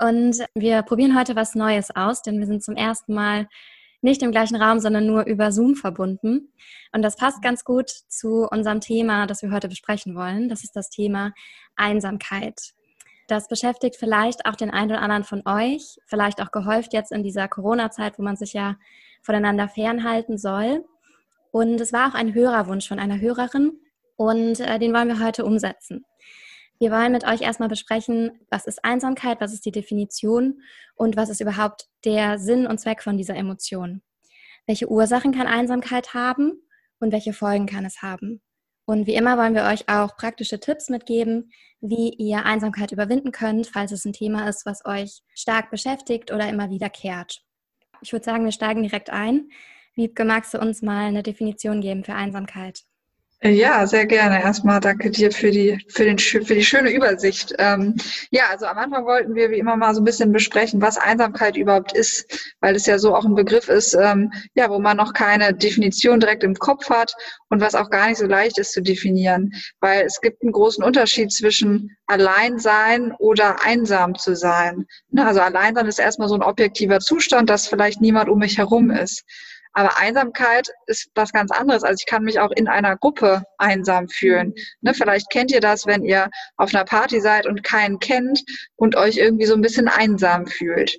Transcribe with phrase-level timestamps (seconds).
[0.00, 3.48] und wir probieren heute was Neues aus, denn wir sind zum ersten Mal
[4.00, 6.52] nicht im gleichen Raum, sondern nur über Zoom verbunden.
[6.92, 10.48] Und das passt ganz gut zu unserem Thema, das wir heute besprechen wollen.
[10.48, 11.32] Das ist das Thema
[11.74, 12.74] Einsamkeit.
[13.26, 17.22] Das beschäftigt vielleicht auch den einen oder anderen von euch, vielleicht auch gehäuft jetzt in
[17.22, 18.76] dieser Corona-Zeit, wo man sich ja
[19.20, 20.84] voneinander fernhalten soll.
[21.50, 23.80] Und es war auch ein Hörerwunsch von einer Hörerin
[24.16, 26.04] und äh, den wollen wir heute umsetzen.
[26.80, 30.62] Wir wollen mit euch erstmal besprechen, was ist Einsamkeit, was ist die Definition
[30.94, 34.02] und was ist überhaupt der Sinn und Zweck von dieser Emotion.
[34.66, 36.52] Welche Ursachen kann Einsamkeit haben
[37.00, 38.42] und welche Folgen kann es haben?
[38.84, 43.66] Und wie immer wollen wir euch auch praktische Tipps mitgeben, wie ihr Einsamkeit überwinden könnt,
[43.66, 47.42] falls es ein Thema ist, was euch stark beschäftigt oder immer wiederkehrt.
[48.00, 49.50] Ich würde sagen, wir steigen direkt ein.
[49.94, 52.84] Wiebke, magst du uns mal eine Definition geben für Einsamkeit?
[53.40, 54.42] Ja, sehr gerne.
[54.42, 57.54] Erstmal danke dir für die, für den, für die schöne Übersicht.
[57.58, 57.94] Ähm,
[58.32, 61.56] ja, also am Anfang wollten wir wie immer mal so ein bisschen besprechen, was Einsamkeit
[61.56, 62.26] überhaupt ist,
[62.60, 66.18] weil es ja so auch ein Begriff ist, ähm, ja, wo man noch keine Definition
[66.18, 67.14] direkt im Kopf hat
[67.48, 70.82] und was auch gar nicht so leicht ist zu definieren, weil es gibt einen großen
[70.82, 74.84] Unterschied zwischen allein sein oder einsam zu sein.
[75.16, 78.90] Also allein sein ist erstmal so ein objektiver Zustand, dass vielleicht niemand um mich herum
[78.90, 79.22] ist.
[79.78, 81.84] Aber Einsamkeit ist was ganz anderes.
[81.84, 84.52] Also ich kann mich auch in einer Gruppe einsam fühlen.
[84.80, 88.42] Ne, vielleicht kennt ihr das, wenn ihr auf einer Party seid und keinen kennt
[88.74, 90.98] und euch irgendwie so ein bisschen einsam fühlt.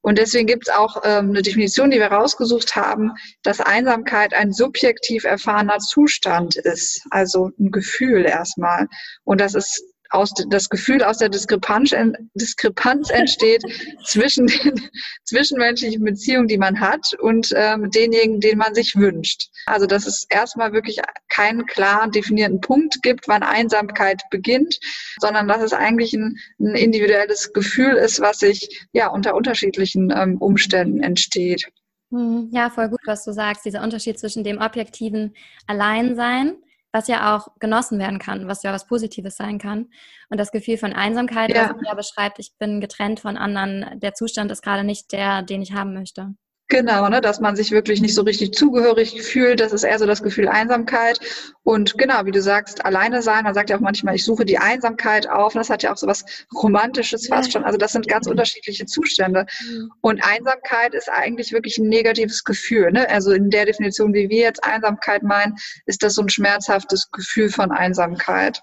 [0.00, 4.54] Und deswegen gibt es auch ähm, eine Definition, die wir rausgesucht haben, dass Einsamkeit ein
[4.54, 8.86] subjektiv erfahrener Zustand ist, also ein Gefühl erstmal.
[9.24, 11.94] Und das ist aus, das Gefühl aus der Diskrepanz,
[12.34, 13.62] Diskrepanz entsteht
[14.04, 14.88] zwischen den
[15.24, 19.50] zwischenmenschlichen Beziehungen, die man hat und ähm, denjenigen, den man sich wünscht.
[19.66, 20.98] Also dass es erstmal wirklich
[21.28, 24.78] keinen klar definierten Punkt gibt, wann Einsamkeit beginnt,
[25.20, 30.38] sondern dass es eigentlich ein, ein individuelles Gefühl ist, was sich ja unter unterschiedlichen ähm,
[30.38, 31.70] Umständen entsteht.
[32.10, 33.64] Hm, ja, voll gut, was du sagst.
[33.66, 35.34] Dieser Unterschied zwischen dem objektiven
[35.66, 36.56] Alleinsein
[36.92, 39.90] was ja auch genossen werden kann, was ja was Positives sein kann.
[40.30, 41.70] Und das Gefühl von Einsamkeit, ja.
[41.70, 45.62] was ja beschreibt, ich bin getrennt von anderen, der Zustand ist gerade nicht der, den
[45.62, 46.34] ich haben möchte.
[46.70, 49.58] Genau, ne, dass man sich wirklich nicht so richtig zugehörig fühlt.
[49.60, 51.18] Das ist eher so das Gefühl Einsamkeit.
[51.62, 53.44] Und genau, wie du sagst, alleine sein.
[53.44, 55.54] Man sagt ja auch manchmal, ich suche die Einsamkeit auf.
[55.54, 57.64] Und das hat ja auch so was Romantisches fast schon.
[57.64, 59.46] Also das sind ganz unterschiedliche Zustände.
[59.62, 59.90] Mhm.
[60.02, 62.92] Und Einsamkeit ist eigentlich wirklich ein negatives Gefühl.
[62.92, 63.08] Ne?
[63.08, 65.54] Also in der Definition, wie wir jetzt Einsamkeit meinen,
[65.86, 68.60] ist das so ein schmerzhaftes Gefühl von Einsamkeit.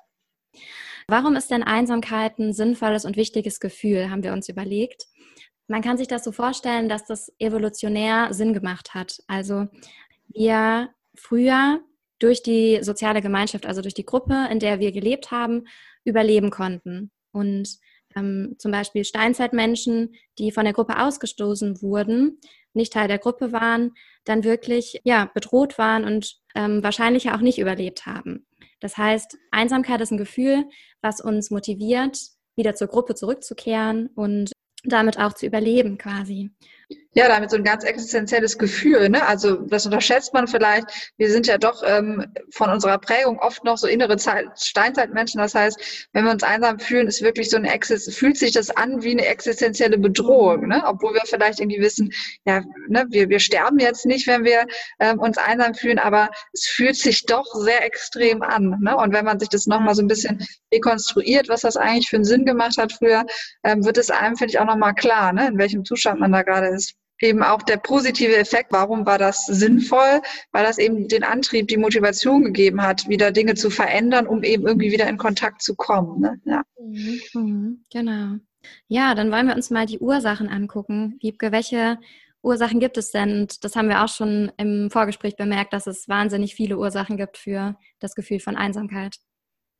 [1.07, 5.07] Warum ist denn Einsamkeit ein sinnvolles und wichtiges Gefühl, haben wir uns überlegt.
[5.67, 9.23] Man kann sich das so vorstellen, dass das evolutionär Sinn gemacht hat.
[9.27, 9.67] Also
[10.27, 11.81] wir früher
[12.19, 15.65] durch die soziale Gemeinschaft, also durch die Gruppe, in der wir gelebt haben,
[16.03, 17.11] überleben konnten.
[17.31, 17.77] Und
[18.15, 22.39] ähm, zum Beispiel Steinzeitmenschen, die von der Gruppe ausgestoßen wurden,
[22.73, 23.93] nicht Teil der Gruppe waren,
[24.23, 28.45] dann wirklich ja, bedroht waren und ähm, wahrscheinlich auch nicht überlebt haben.
[28.79, 30.65] Das heißt, Einsamkeit ist ein Gefühl,
[31.01, 32.19] was uns motiviert,
[32.55, 34.51] wieder zur Gruppe zurückzukehren und
[34.85, 36.51] damit auch zu überleben quasi.
[37.17, 39.07] Ja, damit so ein ganz existenzielles Gefühl.
[39.07, 39.25] Ne?
[39.25, 41.13] Also das unterschätzt man vielleicht.
[41.17, 45.39] Wir sind ja doch ähm, von unserer Prägung oft noch so innere Zeit, Steinzeitmenschen.
[45.39, 48.69] Das heißt, wenn wir uns einsam fühlen, ist wirklich so eine Exist fühlt sich das
[48.69, 50.67] an wie eine existenzielle Bedrohung.
[50.67, 50.83] Ne?
[50.85, 52.11] Obwohl wir vielleicht irgendwie wissen,
[52.45, 54.65] ja, ne, wir, wir sterben jetzt nicht, wenn wir
[54.99, 58.77] ähm, uns einsam fühlen, aber es fühlt sich doch sehr extrem an.
[58.81, 58.95] Ne?
[58.95, 62.25] Und wenn man sich das nochmal so ein bisschen rekonstruiert, was das eigentlich für einen
[62.25, 63.25] Sinn gemacht hat früher,
[63.63, 65.47] ähm, wird es einem, finde ich, auch nochmal klar, ne?
[65.47, 66.84] in welchem Zustand man da gerade ist
[67.21, 68.71] eben auch der positive Effekt.
[68.71, 70.21] Warum war das sinnvoll?
[70.51, 74.67] Weil das eben den Antrieb, die Motivation gegeben hat, wieder Dinge zu verändern, um eben
[74.67, 76.21] irgendwie wieder in Kontakt zu kommen.
[76.21, 76.39] Ne?
[76.45, 76.63] Ja.
[76.79, 78.35] Mhm, mhm genau.
[78.87, 81.17] Ja, dann wollen wir uns mal die Ursachen angucken.
[81.21, 81.99] Wiebke, welche
[82.41, 83.41] Ursachen gibt es denn?
[83.41, 87.37] Und das haben wir auch schon im Vorgespräch bemerkt, dass es wahnsinnig viele Ursachen gibt
[87.37, 89.17] für das Gefühl von Einsamkeit.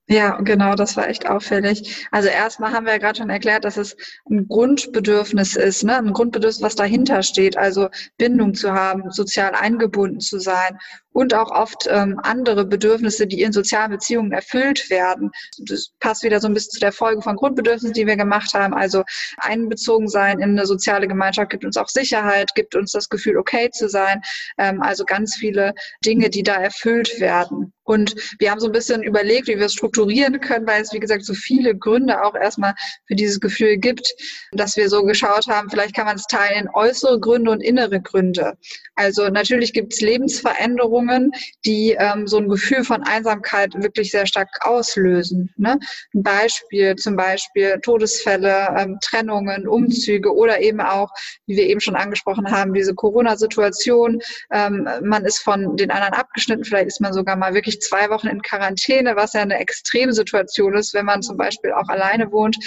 [0.07, 2.05] Ja, genau, das war echt auffällig.
[2.11, 3.97] Also erstmal haben wir ja gerade schon erklärt, dass es
[4.29, 5.97] ein Grundbedürfnis ist, ne?
[5.97, 10.77] ein Grundbedürfnis, was dahinter steht, also Bindung zu haben, sozial eingebunden zu sein
[11.11, 15.31] und auch oft ähm, andere Bedürfnisse, die in sozialen Beziehungen erfüllt werden.
[15.57, 18.75] Das passt wieder so ein bisschen zu der Folge von Grundbedürfnissen, die wir gemacht haben.
[18.75, 19.03] Also
[19.37, 23.71] einbezogen sein in eine soziale Gemeinschaft gibt uns auch Sicherheit, gibt uns das Gefühl, okay
[23.71, 24.21] zu sein.
[24.59, 25.73] Ähm, also ganz viele
[26.05, 27.73] Dinge, die da erfüllt werden.
[27.85, 30.99] Und wir haben so ein bisschen überlegt, wie wir es strukturieren können, weil es, wie
[30.99, 32.73] gesagt, so viele Gründe auch erstmal
[33.07, 34.13] für dieses Gefühl gibt,
[34.51, 38.01] dass wir so geschaut haben, vielleicht kann man es teilen in äußere Gründe und innere
[38.01, 38.57] Gründe.
[38.95, 41.31] Also natürlich gibt es Lebensveränderungen,
[41.65, 45.53] die ähm, so ein Gefühl von Einsamkeit wirklich sehr stark auslösen.
[45.57, 45.79] Ne?
[46.13, 51.09] Ein Beispiel, zum Beispiel Todesfälle, ähm, Trennungen, Umzüge oder eben auch,
[51.45, 54.21] wie wir eben schon angesprochen haben, diese Corona-Situation.
[54.51, 58.27] Ähm, man ist von den anderen abgeschnitten, vielleicht ist man sogar mal wirklich zwei Wochen
[58.27, 62.57] in Quarantäne, was ja eine Extremsituation ist, wenn man zum Beispiel auch alleine wohnt.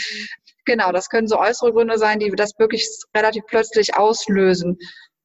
[0.65, 4.79] Genau, das können so äußere Gründe sein, die das wirklich relativ plötzlich auslösen.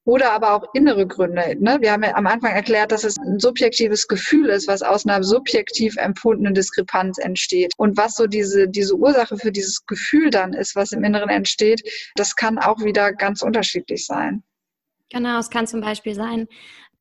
[0.05, 1.55] Oder aber auch innere Gründe.
[1.59, 1.77] Ne?
[1.79, 5.23] Wir haben ja am Anfang erklärt, dass es ein subjektives Gefühl ist, was aus einer
[5.23, 7.71] subjektiv empfundenen Diskrepanz entsteht.
[7.77, 11.81] Und was so diese, diese Ursache für dieses Gefühl dann ist, was im Inneren entsteht,
[12.15, 14.43] das kann auch wieder ganz unterschiedlich sein.
[15.09, 16.47] Genau, es kann zum Beispiel sein,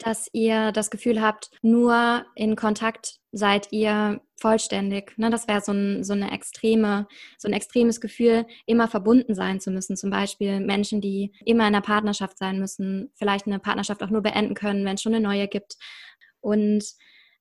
[0.07, 5.17] dass ihr das Gefühl habt, nur in Kontakt seid ihr vollständig.
[5.17, 7.07] Ne, das wäre so, ein, so eine extreme,
[7.39, 9.97] so ein extremes Gefühl, immer verbunden sein zu müssen.
[9.97, 14.23] Zum Beispiel Menschen, die immer in einer Partnerschaft sein müssen, vielleicht eine Partnerschaft auch nur
[14.23, 15.77] beenden können, wenn es schon eine neue gibt.
[16.41, 16.85] Und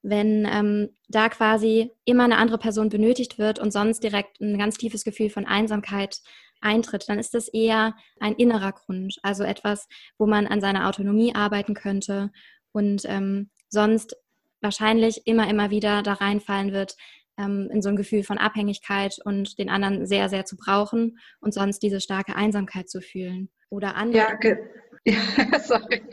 [0.04, 4.78] wenn ähm, da quasi immer eine andere Person benötigt wird und sonst direkt ein ganz
[4.78, 6.22] tiefes Gefühl von Einsamkeit
[6.62, 9.88] eintritt, dann ist das eher ein innerer Grund, also etwas,
[10.18, 12.32] wo man an seiner Autonomie arbeiten könnte
[12.72, 14.16] und ähm, sonst
[14.62, 16.96] wahrscheinlich immer, immer wieder da reinfallen wird,
[17.38, 21.54] ähm, in so ein Gefühl von Abhängigkeit und den anderen sehr, sehr zu brauchen und
[21.54, 23.50] sonst diese starke Einsamkeit zu fühlen.
[23.70, 24.18] Oder andere.
[24.18, 24.58] Ja,
[25.06, 26.04] ja, sorry.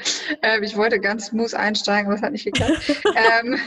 [0.43, 3.03] Ähm, ich wollte ganz smooth einsteigen, aber es hat nicht geklappt.
[3.43, 3.59] ähm,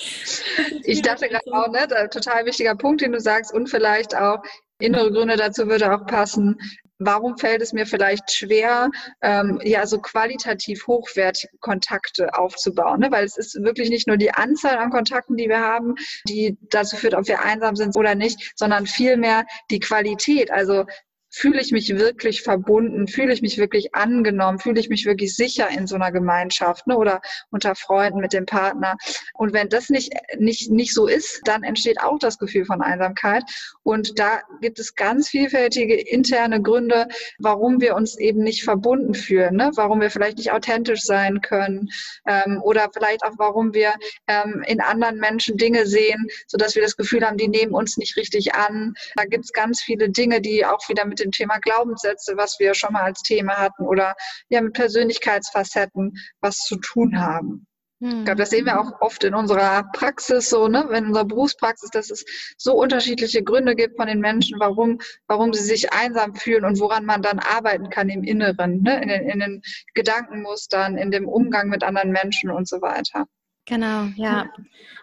[0.84, 4.42] ich dachte gerade auch, ne, total wichtiger Punkt, den du sagst, und vielleicht auch
[4.78, 6.58] innere Gründe dazu würde auch passen.
[7.00, 8.90] Warum fällt es mir vielleicht schwer,
[9.22, 12.98] ähm, ja, so qualitativ hochwertige Kontakte aufzubauen?
[12.98, 13.12] Ne?
[13.12, 15.94] Weil es ist wirklich nicht nur die Anzahl an Kontakten, die wir haben,
[16.28, 20.50] die dazu führt, ob wir einsam sind oder nicht, sondern vielmehr die Qualität.
[20.50, 20.86] Also
[21.30, 25.68] fühle ich mich wirklich verbunden, fühle ich mich wirklich angenommen, fühle ich mich wirklich sicher
[25.68, 27.20] in so einer Gemeinschaft ne, oder
[27.50, 28.96] unter Freunden mit dem Partner.
[29.34, 33.44] Und wenn das nicht, nicht, nicht so ist, dann entsteht auch das Gefühl von Einsamkeit.
[33.82, 37.08] Und da gibt es ganz vielfältige interne Gründe,
[37.38, 39.70] warum wir uns eben nicht verbunden fühlen, ne?
[39.74, 41.88] warum wir vielleicht nicht authentisch sein können
[42.26, 43.92] ähm, oder vielleicht auch, warum wir
[44.26, 48.16] ähm, in anderen Menschen Dinge sehen, sodass wir das Gefühl haben, die nehmen uns nicht
[48.16, 48.94] richtig an.
[49.16, 52.58] Da gibt es ganz viele Dinge, die auch wieder mit mit dem Thema Glaubenssätze, was
[52.58, 54.14] wir schon mal als Thema hatten, oder
[54.48, 57.66] ja mit Persönlichkeitsfacetten was zu tun haben.
[58.00, 61.90] Ich glaube, das sehen wir auch oft in unserer Praxis so, ne, in unserer Berufspraxis,
[61.90, 62.24] dass es
[62.56, 67.04] so unterschiedliche Gründe gibt von den Menschen, warum, warum sie sich einsam fühlen und woran
[67.04, 69.62] man dann arbeiten kann im Inneren, ne, in den, in den
[69.94, 73.26] Gedankenmustern, in dem Umgang mit anderen Menschen und so weiter.
[73.66, 74.48] Genau, ja.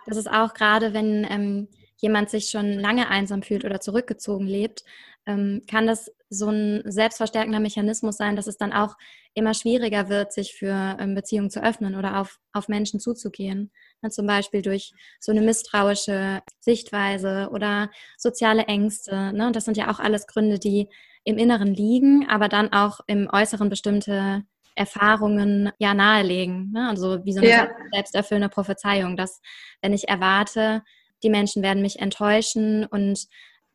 [0.05, 4.85] Das ist auch gerade, wenn ähm, jemand sich schon lange einsam fühlt oder zurückgezogen lebt,
[5.25, 8.95] ähm, kann das so ein selbstverstärkender Mechanismus sein, dass es dann auch
[9.33, 13.71] immer schwieriger wird, sich für ähm, Beziehungen zu öffnen oder auf, auf Menschen zuzugehen.
[14.01, 19.33] Ja, zum Beispiel durch so eine misstrauische Sichtweise oder soziale Ängste.
[19.33, 19.51] Ne?
[19.51, 20.89] Das sind ja auch alles Gründe, die
[21.23, 24.43] im Inneren liegen, aber dann auch im Äußeren bestimmte
[24.75, 26.71] Erfahrungen ja nahelegen.
[26.71, 26.89] Ne?
[26.89, 27.69] Also wie so eine ja.
[27.93, 29.41] selbsterfüllende Prophezeiung, dass
[29.81, 30.83] wenn ich erwarte,
[31.23, 33.27] die Menschen werden mich enttäuschen und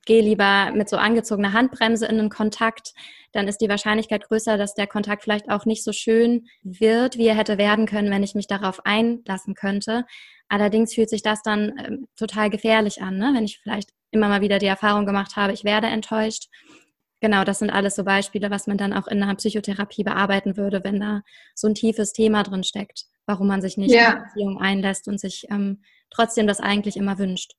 [0.07, 2.95] gehe lieber mit so angezogener Handbremse in einen Kontakt,
[3.33, 7.27] dann ist die Wahrscheinlichkeit größer, dass der Kontakt vielleicht auch nicht so schön wird, wie
[7.27, 10.05] er hätte werden können, wenn ich mich darauf einlassen könnte.
[10.49, 13.33] Allerdings fühlt sich das dann äh, total gefährlich an, ne?
[13.35, 16.49] wenn ich vielleicht immer mal wieder die Erfahrung gemacht habe, ich werde enttäuscht.
[17.21, 20.83] Genau, das sind alles so Beispiele, was man dann auch in einer Psychotherapie bearbeiten würde,
[20.83, 21.21] wenn da
[21.55, 24.13] so ein tiefes Thema drin steckt, warum man sich nicht ja.
[24.13, 27.53] in Beziehung einlässt und sich ähm, trotzdem das eigentlich immer wünscht.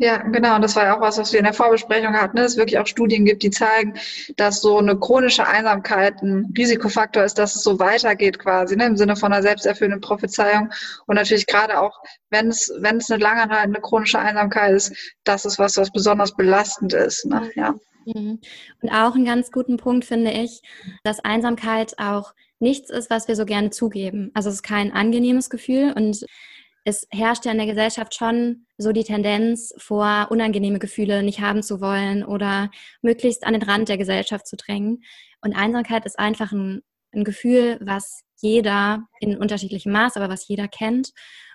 [0.00, 0.54] Ja, genau.
[0.54, 2.42] Und das war ja auch was, was wir in der Vorbesprechung hatten, ne?
[2.42, 3.94] dass es wirklich auch Studien gibt, die zeigen,
[4.36, 8.86] dass so eine chronische Einsamkeit ein Risikofaktor ist, dass es so weitergeht quasi, ne?
[8.86, 10.70] im Sinne von einer selbsterfüllenden Prophezeiung.
[11.06, 12.00] Und natürlich gerade auch,
[12.30, 16.92] wenn es, wenn es eine langanhaltende chronische Einsamkeit ist, das ist was, was besonders belastend
[16.92, 17.26] ist.
[17.26, 17.50] Ne?
[17.56, 17.74] Ja.
[18.04, 18.38] Mhm.
[18.80, 20.62] Und auch einen ganz guten Punkt finde ich,
[21.02, 24.30] dass Einsamkeit auch nichts ist, was wir so gerne zugeben.
[24.34, 26.24] Also es ist kein angenehmes Gefühl und
[26.84, 31.62] es herrscht ja in der Gesellschaft schon so die Tendenz, vor unangenehme Gefühle nicht haben
[31.62, 32.70] zu wollen oder
[33.02, 35.02] möglichst an den Rand der Gesellschaft zu drängen.
[35.42, 36.82] Und Einsamkeit ist einfach ein,
[37.12, 41.12] ein Gefühl, was jeder in unterschiedlichem Maß, aber was jeder kennt.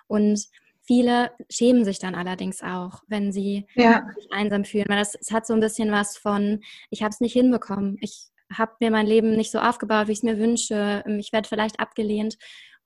[0.07, 0.45] Und
[0.81, 4.05] viele schämen sich dann allerdings auch, wenn sie ja.
[4.15, 7.21] sich einsam fühlen, weil das, es hat so ein bisschen was von, ich habe es
[7.21, 11.03] nicht hinbekommen, ich habe mir mein Leben nicht so aufgebaut, wie ich es mir wünsche,
[11.17, 12.37] ich werde vielleicht abgelehnt.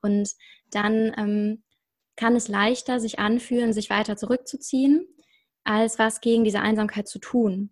[0.01, 0.29] Und
[0.71, 1.63] dann ähm,
[2.17, 5.07] kann es leichter sich anfühlen, sich weiter zurückzuziehen,
[5.63, 7.69] als was gegen diese Einsamkeit zu tun.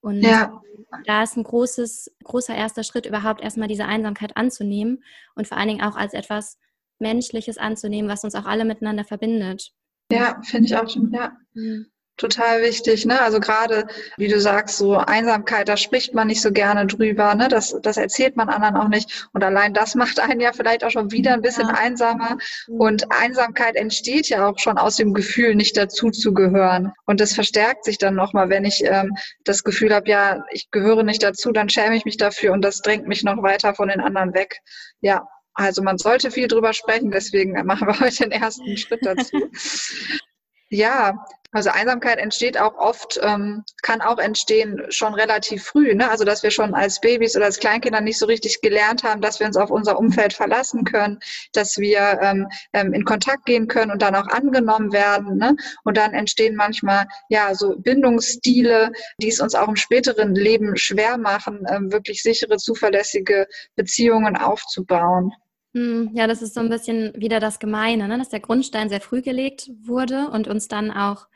[0.00, 0.62] Und ja.
[1.04, 5.68] da ist ein großes, großer erster Schritt, überhaupt erstmal diese Einsamkeit anzunehmen und vor allen
[5.68, 6.58] Dingen auch als etwas
[6.98, 9.72] Menschliches anzunehmen, was uns auch alle miteinander verbindet.
[10.10, 11.36] Ja, finde ich auch schon, ja.
[11.52, 13.06] Mhm total wichtig.
[13.06, 13.20] Ne?
[13.20, 13.86] Also gerade,
[14.18, 17.34] wie du sagst, so Einsamkeit, da spricht man nicht so gerne drüber.
[17.34, 17.48] Ne?
[17.48, 19.28] Das, das erzählt man anderen auch nicht.
[19.32, 21.74] Und allein das macht einen ja vielleicht auch schon wieder ein bisschen ja.
[21.74, 22.36] einsamer.
[22.66, 26.92] Und Einsamkeit entsteht ja auch schon aus dem Gefühl, nicht dazu zu gehören.
[27.06, 31.04] Und das verstärkt sich dann nochmal, wenn ich ähm, das Gefühl habe, ja, ich gehöre
[31.04, 34.00] nicht dazu, dann schäme ich mich dafür und das drängt mich noch weiter von den
[34.00, 34.58] anderen weg.
[35.00, 39.50] Ja, also man sollte viel drüber sprechen, deswegen machen wir heute den ersten Schritt dazu.
[40.70, 45.94] Ja, also Einsamkeit entsteht auch oft, ähm, kann auch entstehen schon relativ früh.
[45.94, 46.10] Ne?
[46.10, 49.40] Also dass wir schon als Babys oder als Kleinkinder nicht so richtig gelernt haben, dass
[49.40, 51.20] wir uns auf unser Umfeld verlassen können,
[51.54, 55.38] dass wir ähm, ähm, in Kontakt gehen können und dann auch angenommen werden.
[55.38, 55.56] Ne?
[55.84, 61.16] Und dann entstehen manchmal ja so Bindungsstile, die es uns auch im späteren Leben schwer
[61.16, 65.32] machen, ähm, wirklich sichere, zuverlässige Beziehungen aufzubauen.
[65.74, 68.18] Hm, ja, das ist so ein bisschen wieder das Gemeine, ne?
[68.18, 71.27] dass der Grundstein sehr früh gelegt wurde und uns dann auch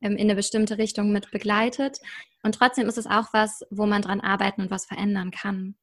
[0.00, 1.98] in eine bestimmte Richtung mit begleitet.
[2.42, 5.74] Und trotzdem ist es auch was, wo man dran arbeiten und was verändern kann.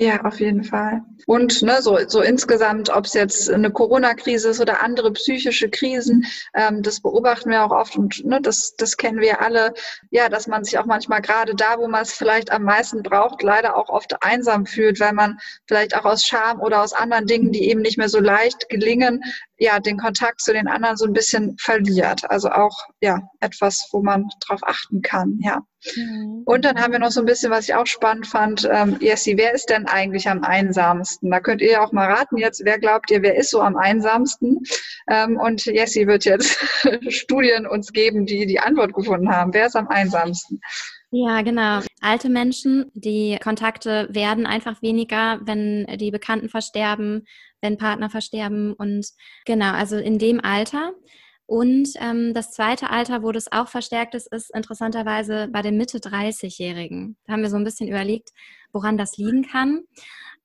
[0.00, 1.02] Ja, auf jeden Fall.
[1.26, 6.24] Und ne, so, so insgesamt, ob es jetzt eine Corona-Krise ist oder andere psychische Krisen,
[6.54, 9.74] ähm, das beobachten wir auch oft und ne, das, das kennen wir alle,
[10.10, 13.42] ja, dass man sich auch manchmal gerade da, wo man es vielleicht am meisten braucht,
[13.42, 15.36] leider auch oft einsam fühlt, weil man
[15.66, 19.22] vielleicht auch aus Scham oder aus anderen Dingen, die eben nicht mehr so leicht gelingen,
[19.60, 22.28] ja, den Kontakt zu den anderen so ein bisschen verliert.
[22.30, 25.60] Also auch, ja, etwas, wo man drauf achten kann, ja.
[25.96, 26.42] Mhm.
[26.46, 28.68] Und dann haben wir noch so ein bisschen, was ich auch spannend fand.
[28.70, 31.30] Ähm, Jessie, wer ist denn eigentlich am einsamsten?
[31.30, 33.76] Da könnt ihr ja auch mal raten jetzt, wer glaubt ihr, wer ist so am
[33.76, 34.62] einsamsten?
[35.10, 36.58] Ähm, und Jessie wird jetzt
[37.08, 39.52] Studien uns geben, die die Antwort gefunden haben.
[39.52, 40.60] Wer ist am einsamsten?
[41.12, 41.80] Ja, genau.
[42.00, 47.26] Alte Menschen, die Kontakte werden einfach weniger, wenn die Bekannten versterben,
[47.60, 48.72] wenn Partner versterben.
[48.72, 49.08] Und
[49.44, 50.92] genau, also in dem Alter
[51.50, 55.98] und ähm, das zweite Alter, wo das auch verstärkt ist, ist interessanterweise bei den Mitte
[55.98, 57.16] 30-Jährigen.
[57.26, 58.30] Da haben wir so ein bisschen überlegt,
[58.72, 59.82] woran das liegen kann.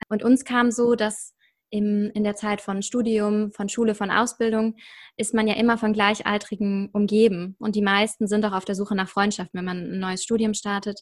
[0.09, 1.35] Und uns kam so, dass
[1.69, 4.77] im, in der Zeit von Studium, von Schule, von Ausbildung
[5.15, 7.55] ist man ja immer von Gleichaltrigen umgeben.
[7.59, 10.55] Und die meisten sind auch auf der Suche nach Freundschaft, wenn man ein neues Studium
[10.55, 11.01] startet.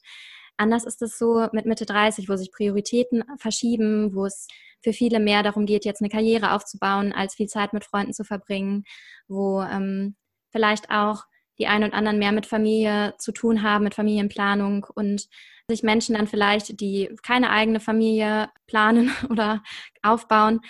[0.58, 4.48] Anders ist es so mit Mitte 30, wo sich Prioritäten verschieben, wo es
[4.82, 8.24] für viele mehr darum geht, jetzt eine Karriere aufzubauen, als viel Zeit mit Freunden zu
[8.24, 8.84] verbringen,
[9.28, 10.16] wo ähm,
[10.52, 11.24] vielleicht auch
[11.60, 15.28] die einen und anderen mehr mit Familie zu tun haben, mit Familienplanung und
[15.68, 19.64] sich Menschen dann vielleicht, die keine eigene Familie planen oder
[20.02, 20.62] aufbauen,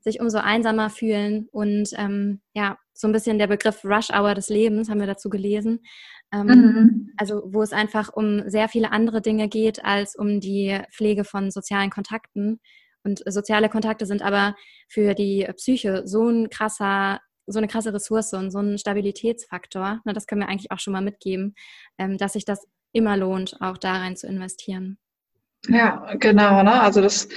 [0.00, 1.48] sich umso einsamer fühlen.
[1.52, 5.28] Und ähm, ja, so ein bisschen der Begriff Rush Hour des Lebens haben wir dazu
[5.28, 5.80] gelesen,
[6.32, 7.12] ähm, mhm.
[7.16, 11.50] Also wo es einfach um sehr viele andere Dinge geht als um die Pflege von
[11.50, 12.60] sozialen Kontakten.
[13.02, 14.54] Und soziale Kontakte sind aber
[14.88, 20.00] für die Psyche so ein krasser, so eine krasse Ressource und so ein Stabilitätsfaktor.
[20.04, 21.54] Na, das können wir eigentlich auch schon mal mitgeben,
[21.98, 24.98] ähm, dass sich das immer lohnt, auch da rein zu investieren.
[25.68, 26.62] Ja, genau.
[26.62, 26.80] Ne?
[26.80, 27.28] Also das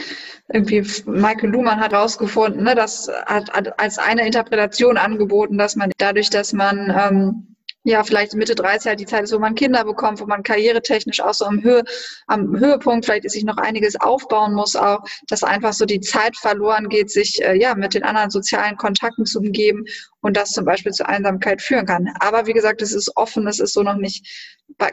[0.52, 6.30] irgendwie Michael Luhmann hat herausgefunden, ne, das hat als eine Interpretation angeboten, dass man dadurch,
[6.30, 7.53] dass man ähm,
[7.84, 11.20] ja, vielleicht Mitte 30 halt die Zeit ist, wo man Kinder bekommt, wo man karrieretechnisch
[11.20, 11.84] auch so am, Höhe,
[12.28, 16.88] am Höhepunkt vielleicht sich noch einiges aufbauen muss, auch, dass einfach so die Zeit verloren
[16.88, 19.86] geht, sich äh, ja mit den anderen sozialen Kontakten zu umgeben
[20.22, 22.10] und das zum Beispiel zur Einsamkeit führen kann.
[22.20, 24.26] Aber wie gesagt, es ist offen, es ist so noch nicht,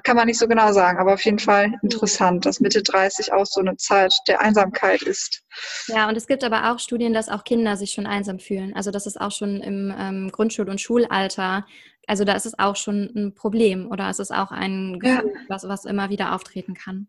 [0.02, 3.46] kann man nicht so genau sagen, aber auf jeden Fall interessant, dass Mitte 30 auch
[3.46, 5.42] so eine Zeit der Einsamkeit ist.
[5.86, 8.74] Ja, und es gibt aber auch Studien, dass auch Kinder sich schon einsam fühlen.
[8.74, 11.64] Also das ist auch schon im ähm, Grundschul- und Schulalter
[12.10, 15.40] also da ist es auch schon ein Problem oder es ist auch ein Gefühl, ja.
[15.46, 17.06] was, was immer wieder auftreten kann.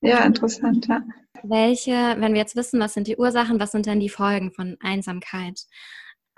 [0.00, 1.00] Und ja, interessant, ja.
[1.42, 4.76] Welche, wenn wir jetzt wissen, was sind die Ursachen, was sind denn die Folgen von
[4.80, 5.62] Einsamkeit?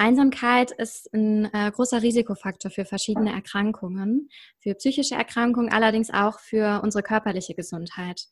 [0.00, 4.28] Einsamkeit ist ein äh, großer Risikofaktor für verschiedene Erkrankungen,
[4.60, 8.22] für psychische Erkrankungen, allerdings auch für unsere körperliche Gesundheit.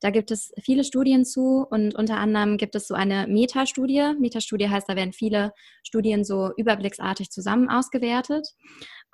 [0.00, 4.12] Da gibt es viele Studien zu und unter anderem gibt es so eine Metastudie.
[4.20, 8.46] Metastudie heißt, da werden viele Studien so überblicksartig zusammen ausgewertet.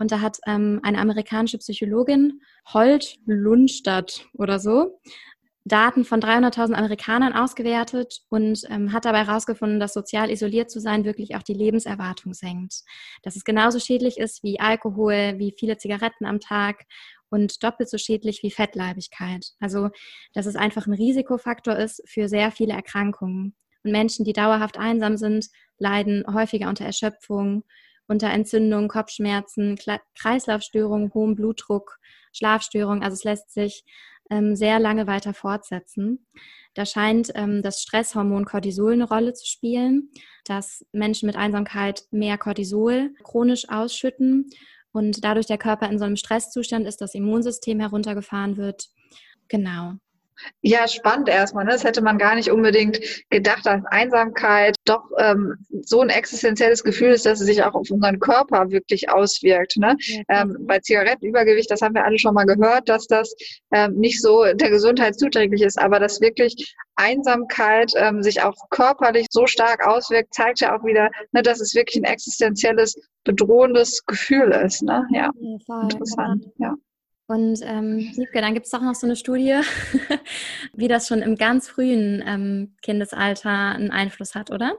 [0.00, 2.40] Und da hat ähm, eine amerikanische Psychologin,
[2.74, 4.98] Holt Lundstadt oder so,
[5.64, 11.04] Daten von 300.000 Amerikanern ausgewertet und ähm, hat dabei herausgefunden, dass sozial isoliert zu sein
[11.04, 12.82] wirklich auch die Lebenserwartung senkt.
[13.22, 16.84] Dass es genauso schädlich ist wie Alkohol, wie viele Zigaretten am Tag
[17.28, 19.50] und doppelt so schädlich wie Fettleibigkeit.
[19.60, 19.90] Also,
[20.32, 23.54] dass es einfach ein Risikofaktor ist für sehr viele Erkrankungen.
[23.84, 25.46] Und Menschen, die dauerhaft einsam sind,
[25.78, 27.64] leiden häufiger unter Erschöpfung,
[28.08, 29.78] unter Entzündung, Kopfschmerzen,
[30.18, 31.98] Kreislaufstörungen, hohem Blutdruck,
[32.32, 33.02] Schlafstörungen.
[33.02, 33.84] Also es lässt sich
[34.30, 36.26] ähm, sehr lange weiter fortsetzen.
[36.74, 40.10] Da scheint ähm, das Stresshormon Cortisol eine Rolle zu spielen,
[40.44, 44.50] dass Menschen mit Einsamkeit mehr Cortisol chronisch ausschütten
[44.92, 48.88] und dadurch der Körper in so einem Stresszustand ist, das Immunsystem heruntergefahren wird.
[49.48, 49.94] Genau.
[50.62, 51.64] Ja, spannend erstmal.
[51.64, 51.72] Ne?
[51.72, 57.12] Das hätte man gar nicht unbedingt gedacht, dass Einsamkeit doch ähm, so ein existenzielles Gefühl
[57.12, 59.76] ist, dass es sich auch auf unseren Körper wirklich auswirkt.
[59.76, 59.96] Ne?
[59.98, 63.34] Ja, ähm, bei Zigarettenübergewicht, das haben wir alle schon mal gehört, dass das
[63.72, 69.26] ähm, nicht so der Gesundheit zuträglich ist, aber dass wirklich Einsamkeit ähm, sich auch körperlich
[69.30, 72.94] so stark auswirkt, zeigt ja auch wieder, ne, dass es wirklich ein existenzielles,
[73.24, 74.82] bedrohendes Gefühl ist.
[74.82, 75.06] Ne?
[75.10, 76.46] Ja, ja interessant.
[76.58, 76.74] Ja.
[77.30, 79.60] Und ähm, Liebke, dann gibt es doch noch so eine Studie,
[80.74, 84.74] wie das schon im ganz frühen ähm, Kindesalter einen Einfluss hat, oder?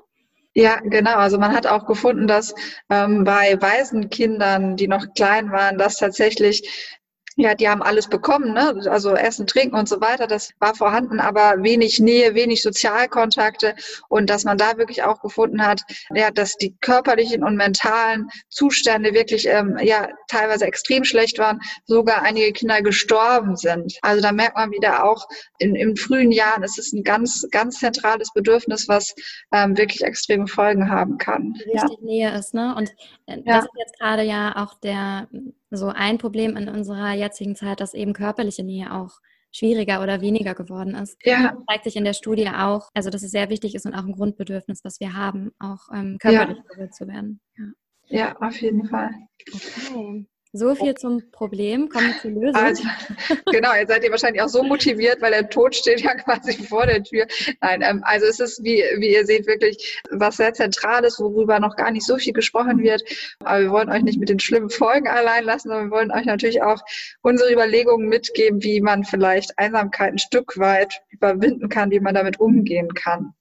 [0.54, 1.16] Ja, genau.
[1.16, 2.54] Also man hat auch gefunden, dass
[2.90, 7.00] ähm, bei Waisenkindern, die noch klein waren, dass tatsächlich
[7.36, 8.76] ja, die haben alles bekommen, ne?
[8.90, 13.76] also Essen, Trinken und so weiter, das war vorhanden, aber wenig Nähe, wenig Sozialkontakte
[14.10, 15.82] und dass man da wirklich auch gefunden hat,
[16.14, 22.22] ja, dass die körperlichen und mentalen Zustände wirklich ähm, ja teilweise extrem schlecht waren, sogar
[22.24, 23.98] einige Kinder gestorben sind.
[24.02, 25.28] Also da merkt man wieder auch
[25.60, 29.14] in, in frühen Jahren ist es ein ganz, ganz zentrales Bedürfnis, was
[29.54, 31.54] ähm, wirklich extreme Folgen haben kann.
[31.58, 32.06] Richtig ja.
[32.06, 32.76] Nähe ist, ne?
[32.76, 32.90] Und
[33.28, 33.60] äh, das ja.
[33.60, 35.28] ist jetzt gerade ja auch der
[35.72, 39.20] so ein Problem in unserer jetzigen Zeit, dass eben körperliche Nähe auch
[39.52, 41.18] schwieriger oder weniger geworden ist.
[41.26, 41.52] Ja.
[41.52, 44.06] Das zeigt sich in der Studie auch, also dass es sehr wichtig ist und auch
[44.06, 46.64] ein Grundbedürfnis, was wir haben, auch ähm, körperlich ja.
[46.70, 47.42] berührt zu werden.
[47.58, 47.66] Ja.
[48.08, 49.12] ja, auf jeden Fall.
[49.54, 50.26] Okay.
[50.54, 52.62] So viel zum Problem, kommen wir zur Lösung.
[52.62, 52.84] Also,
[53.52, 56.86] genau, jetzt seid ihr wahrscheinlich auch so motiviert, weil der Tod steht ja quasi vor
[56.86, 57.26] der Tür.
[57.62, 61.78] Nein, ähm, also es ist, wie, wie ihr seht, wirklich was sehr Zentrales, worüber noch
[61.78, 63.02] gar nicht so viel gesprochen wird.
[63.46, 66.26] Aber wir wollen euch nicht mit den schlimmen Folgen allein lassen, sondern wir wollen euch
[66.26, 66.82] natürlich auch
[67.22, 72.42] unsere Überlegungen mitgeben, wie man vielleicht Einsamkeit ein Stück weit überwinden kann, wie man damit
[72.42, 73.34] umgehen kann.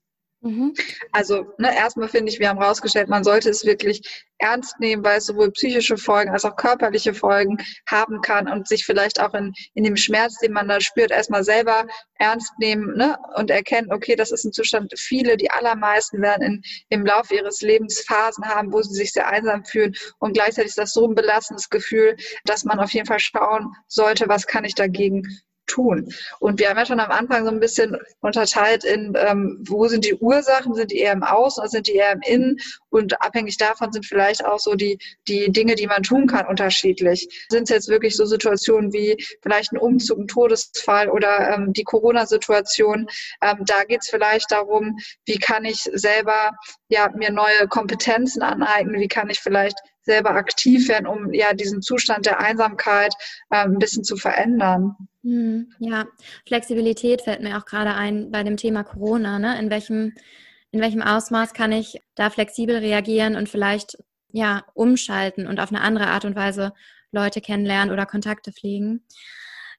[0.42, 0.72] Mhm.
[1.12, 5.18] Also ne, erstmal finde ich, wir haben rausgestellt, man sollte es wirklich ernst nehmen, weil
[5.18, 9.52] es sowohl psychische Folgen als auch körperliche Folgen haben kann und sich vielleicht auch in,
[9.74, 14.16] in dem Schmerz, den man da spürt, erstmal selber ernst nehmen ne, und erkennen, okay,
[14.16, 18.72] das ist ein Zustand, viele, die allermeisten werden in, im Laufe ihres Lebens Phasen haben,
[18.72, 22.64] wo sie sich sehr einsam fühlen und gleichzeitig ist das so ein belastendes Gefühl, dass
[22.64, 25.22] man auf jeden Fall schauen sollte, was kann ich dagegen
[25.66, 26.12] tun.
[26.38, 30.04] Und wir haben ja schon am Anfang so ein bisschen unterteilt in, ähm, wo sind
[30.04, 32.56] die Ursachen, sind die eher im Außen oder sind die eher im Innen?
[32.90, 37.46] Und abhängig davon sind vielleicht auch so die, die Dinge, die man tun kann, unterschiedlich.
[37.48, 41.84] Sind es jetzt wirklich so Situationen wie vielleicht ein Umzug, ein Todesfall oder ähm, die
[41.84, 43.06] Corona-Situation?
[43.42, 44.96] Ähm, da geht es vielleicht darum,
[45.26, 46.50] wie kann ich selber
[46.88, 49.00] ja, mir neue Kompetenzen aneignen?
[49.00, 53.14] Wie kann ich vielleicht selber aktiv werden, um ja diesen Zustand der Einsamkeit
[53.50, 54.96] äh, ein bisschen zu verändern.
[55.22, 56.06] Hm, ja,
[56.46, 59.38] Flexibilität fällt mir auch gerade ein bei dem Thema Corona.
[59.38, 59.58] Ne?
[59.58, 60.14] In welchem
[60.72, 63.98] in welchem Ausmaß kann ich da flexibel reagieren und vielleicht
[64.32, 66.72] ja umschalten und auf eine andere Art und Weise
[67.12, 69.04] Leute kennenlernen oder Kontakte pflegen.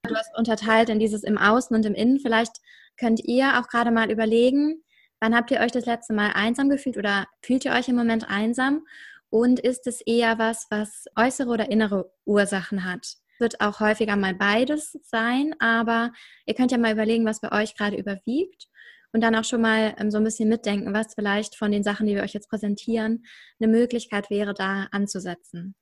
[0.04, 2.20] Du hast unterteilt in dieses im Außen und im Innen.
[2.20, 2.58] Vielleicht
[2.98, 4.84] könnt ihr auch gerade mal überlegen,
[5.20, 8.30] wann habt ihr euch das letzte Mal einsam gefühlt oder fühlt ihr euch im Moment
[8.30, 8.86] einsam
[9.32, 13.16] und ist es eher was, was äußere oder innere Ursachen hat?
[13.40, 16.12] Wird auch häufiger mal beides sein, aber
[16.46, 18.68] ihr könnt ja mal überlegen, was bei euch gerade überwiegt
[19.14, 22.08] und dann auch schon mal ähm, so ein bisschen mitdenken, was vielleicht von den Sachen,
[22.08, 23.26] die wir euch jetzt präsentieren,
[23.60, 25.76] eine Möglichkeit wäre, da anzusetzen.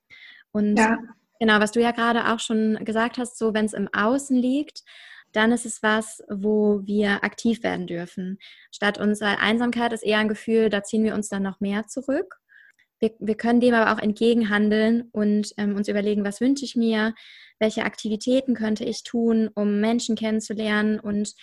[0.52, 1.00] Und ja.
[1.40, 4.84] genau, was du ja gerade auch schon gesagt hast, so wenn es im Außen liegt,
[5.32, 8.38] dann ist es was, wo wir aktiv werden dürfen.
[8.72, 12.39] Statt unserer Einsamkeit ist eher ein Gefühl, da ziehen wir uns dann noch mehr zurück
[13.00, 17.14] wir, wir können dem aber auch entgegenhandeln und ähm, uns überlegen, was wünsche ich mir,
[17.60, 21.34] welche Aktivitäten könnte ich tun, um Menschen kennenzulernen und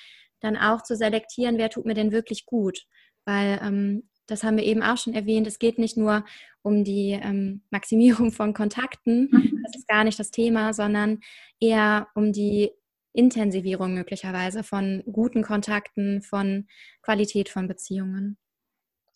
[0.41, 2.85] dann auch zu selektieren, wer tut mir denn wirklich gut.
[3.25, 6.25] Weil ähm, das haben wir eben auch schon erwähnt, es geht nicht nur
[6.63, 9.63] um die ähm, Maximierung von Kontakten, mhm.
[9.65, 11.21] das ist gar nicht das Thema, sondern
[11.61, 12.71] eher um die
[13.13, 16.67] Intensivierung möglicherweise von guten Kontakten, von
[17.03, 18.37] Qualität von Beziehungen.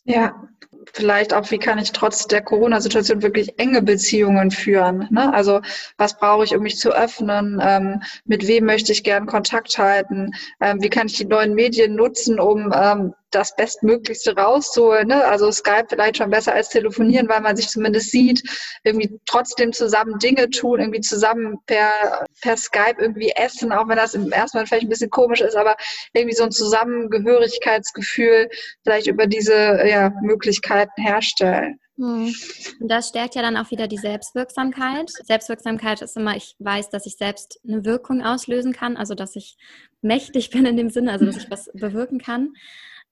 [0.04, 0.48] Ja,
[0.92, 5.06] vielleicht auch, wie kann ich trotz der Corona-Situation wirklich enge Beziehungen führen?
[5.10, 5.32] Ne?
[5.32, 5.60] Also
[5.98, 7.60] was brauche ich, um mich zu öffnen?
[7.62, 10.32] Ähm, mit wem möchte ich gern Kontakt halten?
[10.60, 15.08] Ähm, wie kann ich die neuen Medien nutzen, um ähm, das Bestmöglichste rauszuholen.
[15.08, 15.24] Ne?
[15.24, 18.42] Also Skype vielleicht schon besser als telefonieren, weil man sich zumindest sieht,
[18.84, 24.14] irgendwie trotzdem zusammen Dinge tun, irgendwie zusammen per, per Skype irgendwie essen, auch wenn das
[24.14, 25.76] im ersten Mal vielleicht ein bisschen komisch ist, aber
[26.12, 28.48] irgendwie so ein Zusammengehörigkeitsgefühl
[28.84, 31.78] vielleicht über diese ja, Möglichkeiten herstellen.
[32.00, 32.34] Hm.
[32.80, 35.10] Und das stärkt ja dann auch wieder die Selbstwirksamkeit.
[35.10, 39.58] Selbstwirksamkeit ist immer, ich weiß, dass ich selbst eine Wirkung auslösen kann, also dass ich
[40.00, 42.54] mächtig bin in dem Sinne, also dass ich was bewirken kann.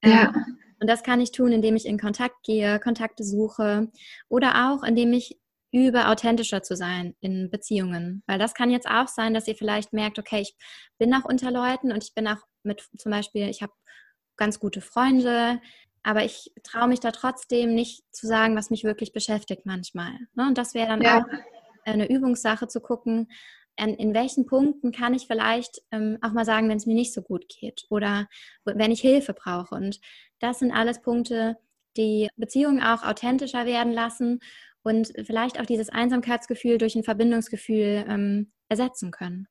[0.05, 0.33] Ja.
[0.35, 3.91] Ähm, und das kann ich tun, indem ich in Kontakt gehe, Kontakte suche
[4.29, 5.39] oder auch indem ich
[5.73, 8.23] übe, authentischer zu sein in Beziehungen.
[8.27, 10.57] Weil das kann jetzt auch sein, dass ihr vielleicht merkt, okay, ich
[10.99, 13.73] bin auch unter Leuten und ich bin auch mit zum Beispiel, ich habe
[14.37, 15.61] ganz gute Freunde,
[16.03, 20.13] aber ich traue mich da trotzdem nicht zu sagen, was mich wirklich beschäftigt manchmal.
[20.35, 20.47] Ne?
[20.47, 21.19] Und das wäre dann ja.
[21.19, 21.25] auch
[21.85, 23.29] eine Übungssache zu gucken,
[23.79, 27.14] in, in welchen Punkten kann ich vielleicht ähm, auch mal sagen, wenn es mir nicht
[27.14, 28.29] so gut geht oder
[28.64, 29.75] wenn ich Hilfe brauche.
[29.75, 30.01] Und
[30.41, 31.57] das sind alles Punkte,
[31.97, 34.41] die Beziehungen auch authentischer werden lassen
[34.83, 39.49] und vielleicht auch dieses Einsamkeitsgefühl durch ein Verbindungsgefühl ähm, ersetzen können.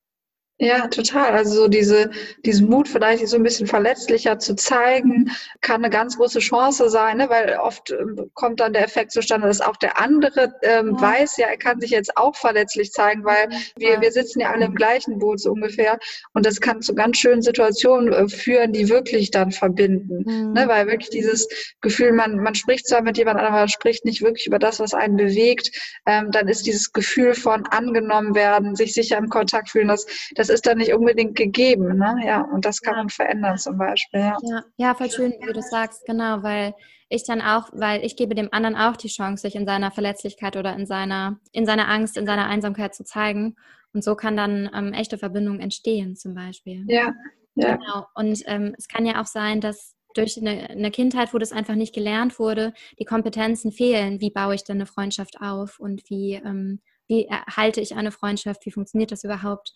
[0.60, 1.34] Ja, total.
[1.34, 2.10] Also so diese,
[2.44, 7.18] diesen Mut vielleicht so ein bisschen verletzlicher zu zeigen, kann eine ganz große Chance sein,
[7.18, 7.30] ne?
[7.30, 11.00] weil oft ähm, kommt dann der Effekt zustande, dass auch der andere ähm, ja.
[11.00, 14.64] weiß, ja, er kann sich jetzt auch verletzlich zeigen, weil wir, wir sitzen ja alle
[14.64, 15.96] im gleichen Boot so ungefähr.
[16.32, 20.24] Und das kann zu ganz schönen Situationen äh, führen, die wirklich dann verbinden.
[20.26, 20.52] Mhm.
[20.54, 20.66] Ne?
[20.66, 21.46] Weil wirklich dieses
[21.82, 24.80] Gefühl, man, man spricht zwar mit jemand anderem, aber man spricht nicht wirklich über das,
[24.80, 25.70] was einen bewegt,
[26.04, 30.47] ähm, dann ist dieses Gefühl von angenommen werden, sich sicher im Kontakt fühlen, das, das
[30.48, 32.16] das ist dann nicht unbedingt gegeben, ne?
[32.24, 32.98] Ja, und das kann ja.
[32.98, 34.20] man verändern zum Beispiel.
[34.20, 34.36] Ja.
[34.42, 34.64] ja.
[34.76, 36.74] Ja, voll schön, wie du sagst, genau, weil
[37.08, 40.56] ich dann auch, weil ich gebe dem anderen auch die Chance, sich in seiner Verletzlichkeit
[40.56, 43.56] oder in seiner, in seiner Angst, in seiner Einsamkeit zu zeigen.
[43.94, 46.84] Und so kann dann ähm, echte Verbindung entstehen, zum Beispiel.
[46.86, 47.12] Ja,
[47.54, 47.76] ja.
[47.76, 48.06] Genau.
[48.14, 51.74] Und ähm, es kann ja auch sein, dass durch eine, eine, Kindheit, wo das einfach
[51.74, 54.20] nicht gelernt wurde, die Kompetenzen fehlen.
[54.20, 58.66] Wie baue ich denn eine Freundschaft auf und wie, ähm, wie erhalte ich eine Freundschaft?
[58.66, 59.72] Wie funktioniert das überhaupt?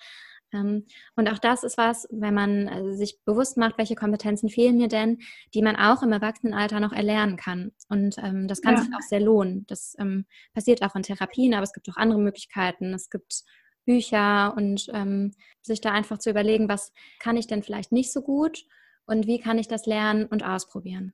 [0.53, 0.87] Ähm,
[1.17, 4.89] und auch das ist was, wenn man äh, sich bewusst macht, welche Kompetenzen fehlen mir
[4.89, 5.19] denn,
[5.55, 7.73] die man auch im Erwachsenenalter noch erlernen kann.
[7.89, 8.83] Und ähm, das kann ja.
[8.83, 9.65] sich auch sehr lohnen.
[9.69, 12.95] Das ähm, passiert auch in Therapien, aber es gibt auch andere Möglichkeiten.
[12.95, 13.45] Es gibt
[13.85, 18.23] Bücher und ähm, sich da einfach zu überlegen, was kann ich denn vielleicht nicht so
[18.23, 18.65] gut
[19.07, 21.13] und wie kann ich das lernen und ausprobieren.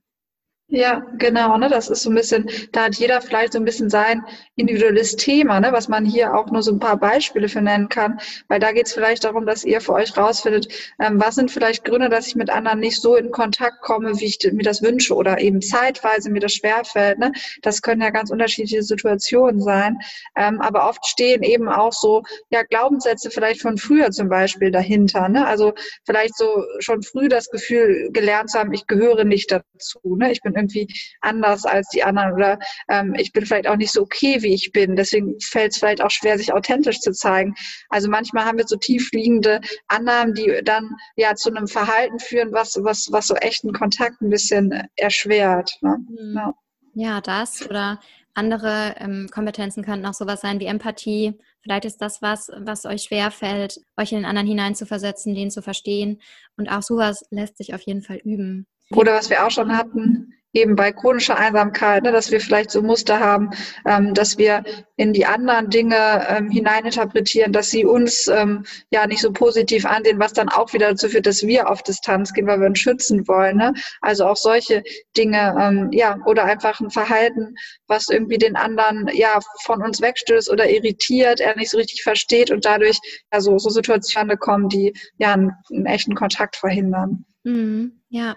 [0.71, 1.67] Ja, genau, ne?
[1.67, 4.23] Das ist so ein bisschen, da hat jeder vielleicht so ein bisschen sein
[4.55, 5.71] individuelles Thema, ne?
[5.71, 8.19] was man hier auch nur so ein paar Beispiele für nennen kann.
[8.49, 10.67] Weil da geht es vielleicht darum, dass ihr für euch rausfindet,
[10.99, 14.25] ähm, was sind vielleicht Gründe, dass ich mit anderen nicht so in Kontakt komme, wie
[14.25, 17.17] ich mir das wünsche oder eben zeitweise mir das schwerfällt.
[17.17, 17.31] Ne?
[17.63, 19.97] Das können ja ganz unterschiedliche Situationen sein.
[20.35, 25.29] Ähm, aber oft stehen eben auch so ja, Glaubenssätze vielleicht von früher zum Beispiel dahinter.
[25.29, 25.47] Ne?
[25.47, 25.73] Also
[26.05, 29.99] vielleicht so schon früh das Gefühl gelernt zu haben, ich gehöre nicht dazu.
[30.03, 30.31] Ne?
[30.31, 30.87] Ich bin irgendwie
[31.21, 34.71] anders als die anderen oder ähm, ich bin vielleicht auch nicht so okay, wie ich
[34.71, 34.95] bin.
[34.95, 37.55] Deswegen fällt es vielleicht auch schwer, sich authentisch zu zeigen.
[37.89, 42.77] Also manchmal haben wir so tiefliegende Annahmen, die dann ja zu einem Verhalten führen, was,
[42.83, 45.77] was, was so echten Kontakt ein bisschen erschwert.
[45.81, 45.97] Ne?
[46.09, 46.35] Mhm.
[46.35, 46.53] Ja.
[46.93, 47.99] ja, das oder
[48.33, 51.37] andere ähm, Kompetenzen könnten auch sowas sein wie Empathie.
[51.61, 56.21] Vielleicht ist das was, was euch schwerfällt, euch in den anderen hineinzuversetzen, den zu verstehen.
[56.57, 58.65] Und auch sowas lässt sich auf jeden Fall üben.
[58.91, 62.81] Oder was wir auch schon hatten, eben bei chronischer Einsamkeit, ne, dass wir vielleicht so
[62.81, 63.51] Muster haben,
[63.85, 64.63] ähm, dass wir
[64.95, 70.19] in die anderen Dinge ähm, hineininterpretieren, dass sie uns ähm, ja nicht so positiv ansehen,
[70.19, 73.27] was dann auch wieder dazu führt, dass wir auf Distanz gehen, weil wir uns schützen
[73.27, 73.57] wollen.
[73.57, 73.73] Ne?
[74.01, 74.83] Also auch solche
[75.15, 77.55] Dinge, ähm, ja, oder einfach ein Verhalten,
[77.87, 82.51] was irgendwie den anderen ja von uns wegstößt oder irritiert, er nicht so richtig versteht
[82.51, 82.97] und dadurch
[83.31, 87.25] ja, so, so Situationen kommen, die ja einen, einen echten Kontakt verhindern.
[87.43, 88.35] Mhm, ja,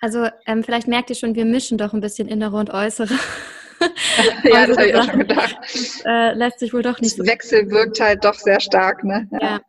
[0.00, 3.14] also ähm, vielleicht merkt ihr schon, wir mischen doch ein bisschen innere und äußere.
[4.44, 5.56] ja, das habe ich auch schon gedacht.
[5.60, 7.18] Das, äh, lässt sich wohl doch nicht.
[7.18, 9.28] Das Wechsel wirkt halt doch sehr stark, ne?
[9.32, 9.38] Ja.
[9.40, 9.60] ja.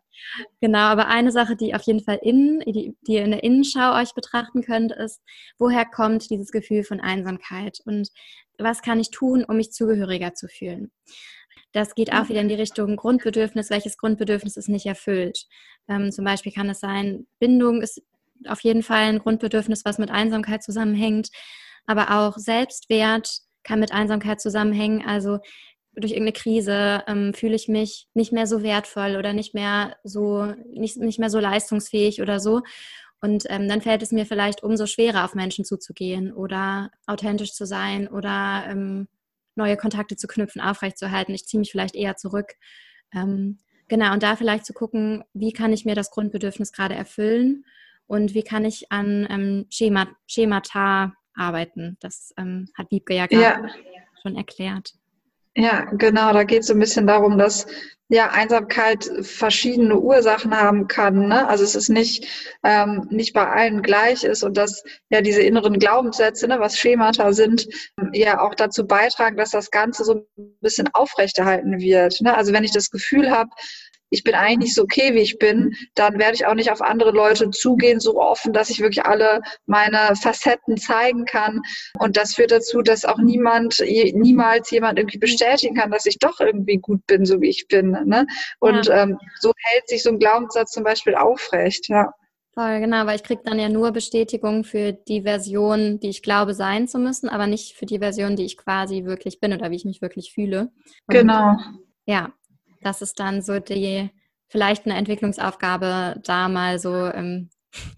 [0.62, 4.00] Genau, aber eine Sache, die auf jeden Fall innen, die, die ihr in der Innenschau
[4.00, 5.22] euch betrachten könnt, ist,
[5.58, 8.10] woher kommt dieses Gefühl von Einsamkeit und
[8.58, 10.92] was kann ich tun, um mich zugehöriger zu fühlen?
[11.74, 13.70] Das geht auch wieder in die Richtung Grundbedürfnis.
[13.70, 15.48] Welches Grundbedürfnis ist nicht erfüllt?
[15.88, 18.02] Ähm, zum Beispiel kann es sein, Bindung ist
[18.48, 21.30] auf jeden Fall ein Grundbedürfnis, was mit Einsamkeit zusammenhängt.
[21.88, 25.04] aber auch Selbstwert kann mit Einsamkeit zusammenhängen.
[25.06, 25.40] Also
[25.94, 30.54] durch irgendeine Krise ähm, fühle ich mich nicht mehr so wertvoll oder nicht mehr so,
[30.74, 32.62] nicht, nicht mehr so leistungsfähig oder so.
[33.20, 37.66] Und ähm, dann fällt es mir vielleicht umso schwerer, auf Menschen zuzugehen oder authentisch zu
[37.66, 39.08] sein oder ähm,
[39.56, 41.36] neue Kontakte zu knüpfen, aufrechtzuerhalten.
[41.36, 42.54] Ich ziehe mich vielleicht eher zurück.
[43.14, 47.66] Ähm, genau, und da vielleicht zu gucken, wie kann ich mir das Grundbedürfnis gerade erfüllen
[48.12, 51.98] und wie kann ich an ähm, Schema, Schemata arbeiten.
[52.02, 53.70] Das ähm, hat Wiebke ja gerade ja.
[54.22, 54.92] schon erklärt.
[55.56, 56.34] Ja, genau.
[56.34, 57.68] Da geht es so ein bisschen darum, dass
[58.10, 61.30] ja Einsamkeit verschiedene Ursachen haben kann.
[61.30, 61.48] Ne?
[61.48, 62.28] Also es ist nicht
[62.66, 67.32] ähm, nicht bei allen gleich ist und dass ja diese inneren Glaubenssätze, ne, was Schemata
[67.32, 67.66] sind,
[68.12, 72.20] ja auch dazu beitragen, dass das Ganze so ein bisschen aufrechterhalten wird.
[72.20, 72.36] Ne?
[72.36, 73.52] Also wenn ich das Gefühl habe,
[74.12, 76.82] ich bin eigentlich nicht so okay, wie ich bin, dann werde ich auch nicht auf
[76.82, 81.62] andere Leute zugehen, so offen, dass ich wirklich alle meine Facetten zeigen kann.
[81.98, 86.40] Und das führt dazu, dass auch niemand, niemals jemand irgendwie bestätigen kann, dass ich doch
[86.42, 87.92] irgendwie gut bin, so wie ich bin.
[88.06, 88.28] Ne?
[88.60, 89.04] Und ja.
[89.04, 91.88] ähm, so hält sich so ein Glaubenssatz zum Beispiel aufrecht.
[91.88, 92.14] Ja.
[92.54, 96.54] Voll, genau, weil ich kriege dann ja nur Bestätigung für die Version, die ich glaube
[96.54, 99.78] sein zu müssen, aber nicht für die Version, die ich quasi wirklich bin oder wie
[99.78, 100.70] ich mich wirklich fühle.
[101.08, 101.56] Und genau.
[102.06, 102.34] Ja,
[102.82, 104.10] das ist dann so die,
[104.50, 107.50] vielleicht eine Entwicklungsaufgabe, da mal so ähm,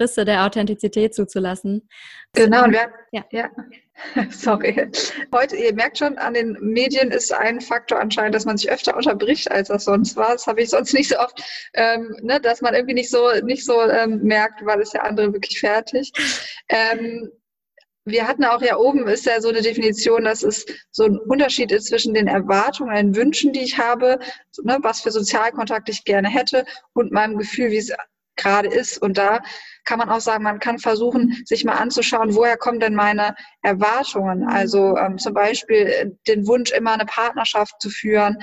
[0.00, 1.88] Risse der Authentizität zuzulassen.
[2.34, 3.24] Genau, und wir, ja.
[3.30, 3.50] ja.
[4.30, 4.90] Sorry.
[5.34, 8.96] Heute, ihr merkt schon, an den Medien ist ein Faktor anscheinend, dass man sich öfter
[8.96, 10.32] unterbricht, als das sonst war.
[10.32, 11.42] Das habe ich sonst nicht so oft,
[11.74, 15.32] ähm, ne, dass man irgendwie nicht so, nicht so ähm, merkt, weil ist der andere
[15.32, 16.12] wirklich fertig.
[16.68, 17.30] Ähm,
[18.04, 21.70] wir hatten auch ja oben ist ja so eine Definition, dass es so ein Unterschied
[21.72, 24.18] ist zwischen den Erwartungen, den Wünschen, die ich habe,
[24.62, 27.92] ne, was für Sozialkontakt ich gerne hätte und meinem Gefühl, wie es
[28.36, 28.98] gerade ist.
[28.98, 29.40] Und da
[29.84, 34.48] kann man auch sagen, man kann versuchen, sich mal anzuschauen, woher kommen denn meine Erwartungen?
[34.48, 38.38] Also ähm, zum Beispiel den Wunsch, immer eine Partnerschaft zu führen,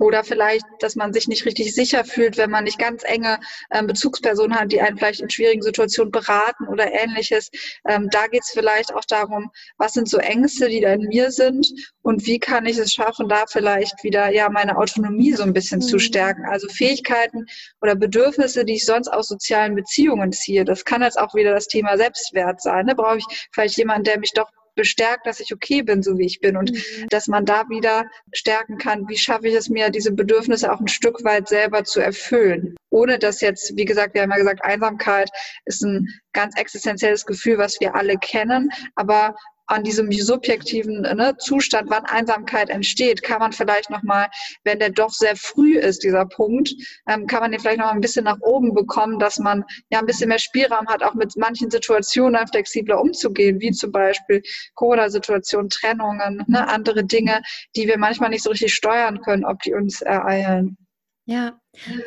[0.00, 3.86] oder vielleicht, dass man sich nicht richtig sicher fühlt, wenn man nicht ganz enge ähm,
[3.86, 7.50] Bezugspersonen hat, die einen vielleicht in schwierigen Situationen beraten oder ähnliches.
[7.86, 11.30] Ähm, da geht es vielleicht auch darum, was sind so Ängste, die da in mir
[11.30, 11.68] sind
[12.02, 15.80] und wie kann ich es schaffen, da vielleicht wieder ja meine Autonomie so ein bisschen
[15.80, 15.84] mhm.
[15.84, 16.44] zu stärken.
[16.46, 17.46] Also Fähigkeiten
[17.80, 20.64] oder Bedürfnisse, die ich sonst aus sozialen Beziehungen ziehe.
[20.64, 22.86] Das kann jetzt auch wieder das Thema Selbstwert sein.
[22.86, 22.94] Ne?
[22.94, 26.40] Brauche ich vielleicht jemanden, der mich doch bestärkt, dass ich okay bin, so wie ich
[26.40, 27.08] bin und mhm.
[27.10, 30.86] dass man da wieder stärken kann, wie schaffe ich es mir, diese Bedürfnisse auch ein
[30.88, 32.76] Stück weit selber zu erfüllen.
[32.90, 35.28] Ohne dass jetzt, wie gesagt, wir haben ja gesagt, Einsamkeit
[35.64, 39.34] ist ein ganz existenzielles Gefühl, was wir alle kennen, aber
[39.68, 44.28] an diesem subjektiven ne, Zustand, wann Einsamkeit entsteht, kann man vielleicht nochmal,
[44.64, 46.74] wenn der doch sehr früh ist, dieser Punkt,
[47.06, 50.06] ähm, kann man den vielleicht noch ein bisschen nach oben bekommen, dass man ja ein
[50.06, 54.42] bisschen mehr Spielraum hat, auch mit manchen Situationen flexibler umzugehen, wie zum Beispiel
[54.74, 57.42] Corona-Situationen, Trennungen, ne, andere Dinge,
[57.76, 60.78] die wir manchmal nicht so richtig steuern können, ob die uns ereilen.
[61.26, 61.60] Ja,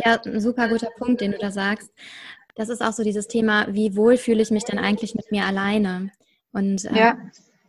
[0.04, 1.92] ja, ein super guter Punkt, den du da sagst.
[2.56, 5.46] Das ist auch so dieses Thema, wie wohl fühle ich mich denn eigentlich mit mir
[5.46, 6.12] alleine?
[6.52, 7.18] Und ähm, ja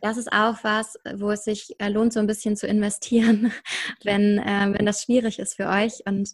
[0.03, 3.53] das ist auch was, wo es sich äh, lohnt, so ein bisschen zu investieren,
[4.03, 6.05] wenn, äh, wenn das schwierig ist für euch.
[6.05, 6.31] Und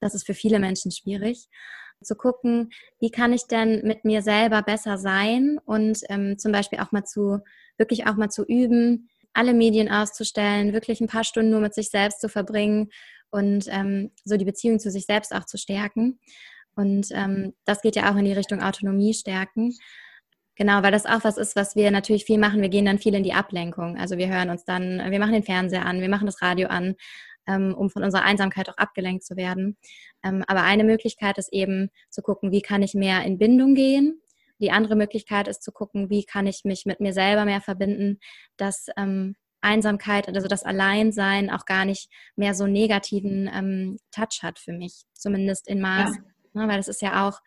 [0.00, 1.48] das ist für viele Menschen schwierig.
[2.02, 6.80] Zu gucken, wie kann ich denn mit mir selber besser sein und ähm, zum Beispiel
[6.80, 7.38] auch mal zu,
[7.78, 11.90] wirklich auch mal zu üben, alle Medien auszustellen, wirklich ein paar Stunden nur mit sich
[11.90, 12.90] selbst zu verbringen
[13.30, 16.18] und ähm, so die Beziehung zu sich selbst auch zu stärken.
[16.74, 19.72] Und ähm, das geht ja auch in die Richtung Autonomie stärken.
[20.56, 22.60] Genau, weil das auch was ist, was wir natürlich viel machen.
[22.60, 23.96] Wir gehen dann viel in die Ablenkung.
[23.96, 26.94] Also wir hören uns dann, wir machen den Fernseher an, wir machen das Radio an,
[27.46, 29.78] ähm, um von unserer Einsamkeit auch abgelenkt zu werden.
[30.22, 34.20] Ähm, aber eine Möglichkeit ist eben zu gucken, wie kann ich mehr in Bindung gehen.
[34.60, 38.20] Die andere Möglichkeit ist zu gucken, wie kann ich mich mit mir selber mehr verbinden,
[38.58, 44.72] dass ähm, Einsamkeit, also das Alleinsein auch gar nicht mehr so negativen Touch hat für
[44.72, 46.16] mich, zumindest in Maß.
[46.16, 46.62] Ja.
[46.62, 47.40] Ne, weil das ist ja auch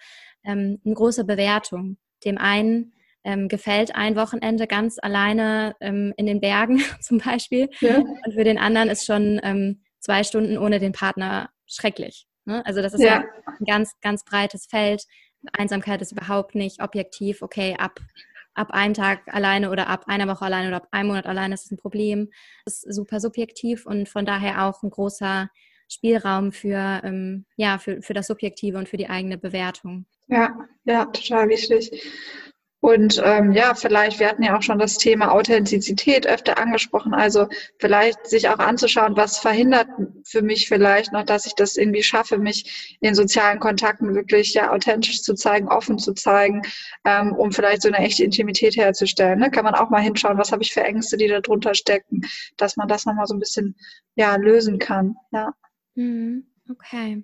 [0.44, 1.98] eine große Bewertung.
[2.26, 7.70] Dem einen ähm, gefällt ein Wochenende ganz alleine ähm, in den Bergen zum Beispiel.
[7.82, 7.98] Ja.
[7.98, 12.28] Und für den anderen ist schon ähm, zwei Stunden ohne den Partner schrecklich.
[12.46, 12.64] Ne?
[12.66, 13.22] Also das ist ja.
[13.22, 13.26] ja.
[13.60, 15.04] ein ganz, ganz breites Feld.
[15.54, 18.00] Einsamkeit ist überhaupt nicht objektiv, okay, ab,
[18.54, 21.66] ab einem Tag alleine oder ab einer Woche alleine oder ab einem Monat alleine ist
[21.66, 22.30] es ein Problem.
[22.66, 25.50] Das ist super subjektiv und von daher auch ein großer
[25.88, 30.06] Spielraum für, ähm, ja, für, für das Subjektive und für die eigene Bewertung.
[30.28, 31.92] Ja, ja, total wichtig.
[32.86, 37.48] Und ähm, ja, vielleicht, wir hatten ja auch schon das Thema Authentizität öfter angesprochen, also
[37.80, 39.88] vielleicht sich auch anzuschauen, was verhindert
[40.24, 44.72] für mich vielleicht noch, dass ich das irgendwie schaffe, mich in sozialen Kontakten wirklich ja
[44.72, 46.62] authentisch zu zeigen, offen zu zeigen,
[47.06, 49.40] ähm, um vielleicht so eine echte Intimität herzustellen.
[49.40, 49.50] Ne?
[49.50, 52.22] Kann man auch mal hinschauen, was habe ich für Ängste, die da drunter stecken,
[52.56, 53.76] dass man das nochmal so ein bisschen
[54.14, 55.16] ja, lösen kann.
[55.32, 55.56] Ja.
[55.96, 56.46] Mhm.
[56.70, 57.24] Okay.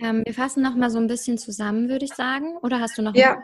[0.00, 2.56] Ähm, wir fassen nochmal so ein bisschen zusammen, würde ich sagen.
[2.62, 3.14] Oder hast du noch?
[3.14, 3.42] Ja.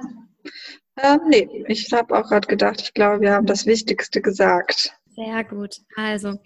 [0.96, 4.94] Ähm, nee, ich habe auch gerade gedacht, ich glaube, wir haben das Wichtigste gesagt.
[5.14, 5.80] Sehr gut.
[5.96, 6.38] Also,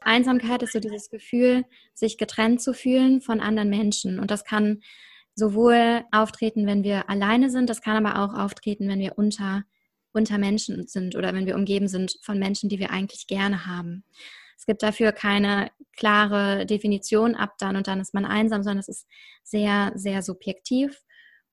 [0.00, 4.18] Einsamkeit ist so dieses Gefühl, sich getrennt zu fühlen von anderen Menschen.
[4.18, 4.80] Und das kann
[5.34, 9.64] sowohl auftreten, wenn wir alleine sind, das kann aber auch auftreten, wenn wir unter,
[10.12, 14.04] unter Menschen sind oder wenn wir umgeben sind von Menschen, die wir eigentlich gerne haben.
[14.64, 18.88] Es gibt dafür keine klare Definition ab dann und dann ist man einsam, sondern es
[18.88, 19.06] ist
[19.42, 21.02] sehr, sehr subjektiv.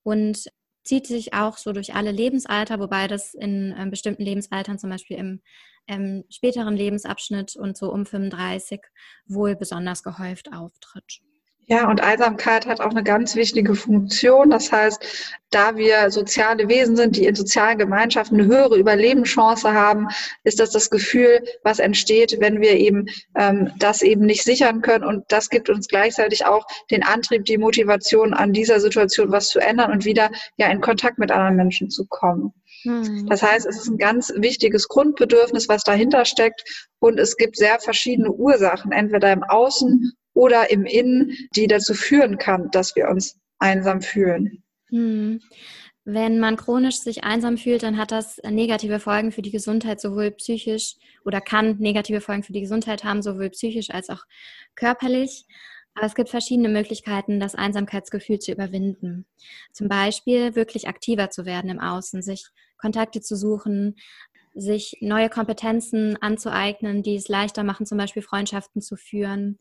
[0.02, 0.45] Und
[0.86, 5.17] zieht sich auch so durch alle Lebensalter, wobei das in ähm, bestimmten Lebensaltern, zum Beispiel
[5.17, 5.41] im
[5.89, 8.80] ähm, späteren Lebensabschnitt und so um 35,
[9.26, 11.19] wohl besonders gehäuft auftritt.
[11.67, 14.50] Ja, und Einsamkeit hat auch eine ganz wichtige Funktion.
[14.50, 20.08] Das heißt, da wir soziale Wesen sind, die in sozialen Gemeinschaften eine höhere Überlebenschance haben,
[20.43, 23.06] ist das das Gefühl, was entsteht, wenn wir eben
[23.38, 25.06] ähm, das eben nicht sichern können.
[25.06, 29.60] Und das gibt uns gleichzeitig auch den Antrieb, die Motivation, an dieser Situation was zu
[29.60, 32.54] ändern und wieder ja in Kontakt mit anderen Menschen zu kommen.
[32.84, 33.28] Hm.
[33.28, 36.63] Das heißt, es ist ein ganz wichtiges Grundbedürfnis, was dahinter steckt.
[37.00, 42.37] Und es gibt sehr verschiedene Ursachen, entweder im Außen oder im Innen, die dazu führen
[42.37, 44.63] kann, dass wir uns einsam fühlen.
[44.89, 45.41] Hm.
[46.03, 50.31] Wenn man chronisch sich einsam fühlt, dann hat das negative Folgen für die Gesundheit, sowohl
[50.31, 54.23] psychisch oder kann negative Folgen für die Gesundheit haben, sowohl psychisch als auch
[54.75, 55.45] körperlich.
[55.93, 59.27] Aber es gibt verschiedene Möglichkeiten, das Einsamkeitsgefühl zu überwinden.
[59.73, 63.95] Zum Beispiel wirklich aktiver zu werden im Außen, sich Kontakte zu suchen,
[64.53, 69.59] sich neue Kompetenzen anzueignen, die es leichter machen, zum Beispiel Freundschaften zu führen,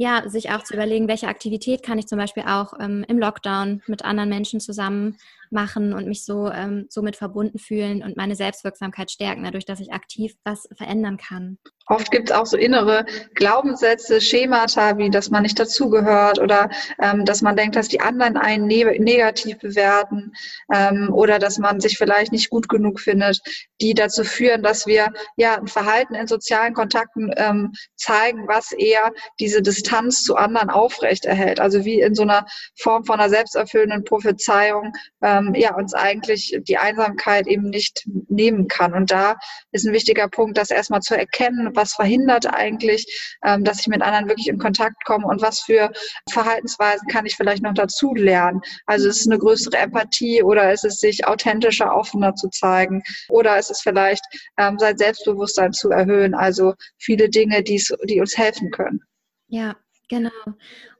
[0.00, 3.82] ja, sich auch zu überlegen, welche Aktivität kann ich zum Beispiel auch ähm, im Lockdown
[3.88, 5.18] mit anderen Menschen zusammen
[5.50, 9.92] machen und mich so ähm, somit verbunden fühlen und meine Selbstwirksamkeit stärken, dadurch, dass ich
[9.92, 11.58] aktiv was verändern kann.
[11.88, 16.68] Oft gibt es auch so innere Glaubenssätze, Schemata, wie dass man nicht dazugehört oder
[17.00, 20.32] ähm, dass man denkt, dass die anderen einen ne negativ bewerten
[20.72, 23.40] ähm, oder dass man sich vielleicht nicht gut genug findet,
[23.80, 29.12] die dazu führen, dass wir ja ein Verhalten in sozialen Kontakten ähm, zeigen, was eher
[29.40, 31.58] diese Distanz zu anderen aufrechterhält.
[31.58, 32.44] Also wie in so einer
[32.76, 38.92] Form von einer selbsterfüllenden Prophezeiung, ähm, ja, uns eigentlich die Einsamkeit eben nicht nehmen kann.
[38.92, 39.36] Und da
[39.72, 44.02] ist ein wichtiger Punkt, das erstmal zu erkennen, was verhindert eigentlich, ähm, dass ich mit
[44.02, 45.90] anderen wirklich in Kontakt komme und was für
[46.30, 48.60] Verhaltensweisen kann ich vielleicht noch dazu lernen.
[48.86, 53.58] Also ist es eine größere Empathie oder ist es sich authentischer, offener zu zeigen oder
[53.58, 54.24] ist es vielleicht
[54.58, 56.34] ähm, sein Selbstbewusstsein zu erhöhen.
[56.34, 59.00] Also viele Dinge, die uns helfen können.
[59.46, 59.74] Ja,
[60.08, 60.30] Genau.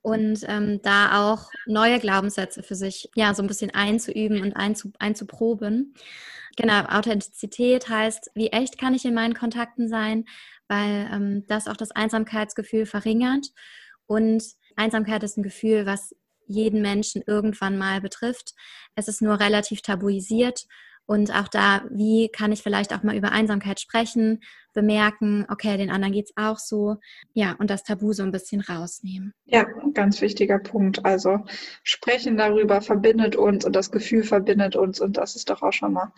[0.03, 4.93] Und ähm, da auch neue Glaubenssätze für sich ja so ein bisschen einzuüben und einzu,
[4.99, 5.95] einzuproben.
[6.57, 10.25] Genau, Authentizität heißt, wie echt kann ich in meinen Kontakten sein,
[10.69, 13.49] weil ähm, das auch das Einsamkeitsgefühl verringert.
[14.07, 14.45] Und
[14.77, 16.15] Einsamkeit ist ein Gefühl, was
[16.47, 18.55] jeden Menschen irgendwann mal betrifft.
[18.95, 20.67] Es ist nur relativ tabuisiert
[21.09, 24.43] und auch da, wie kann ich vielleicht auch mal über Einsamkeit sprechen,
[24.75, 26.97] bemerken, okay, den anderen geht es auch so.
[27.33, 29.33] Ja, und das Tabu so ein bisschen rausnehmen.
[29.47, 31.07] Ja, ganz wichtiger Punkt.
[31.07, 31.39] Also
[31.83, 35.95] sprechen darüber verbindet uns und das Gefühl verbindet uns und das ist doch auch schon
[35.95, 36.13] mal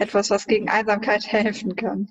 [0.00, 2.08] etwas, was gegen Einsamkeit helfen kann.